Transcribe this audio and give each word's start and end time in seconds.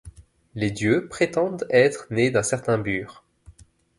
Les 0.55 0.71
dieux 0.71 1.07
prétendent 1.07 1.67
être 1.69 2.07
nés 2.09 2.31
d'un 2.31 2.41
certain 2.41 2.79
Bur. 2.79 3.23